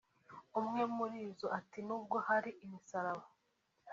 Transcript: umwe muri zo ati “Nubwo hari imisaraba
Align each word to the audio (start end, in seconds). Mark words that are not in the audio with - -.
umwe 0.59 0.81
muri 0.97 1.19
zo 1.37 1.47
ati 1.57 1.79
“Nubwo 1.87 2.17
hari 2.27 2.51
imisaraba 2.65 3.25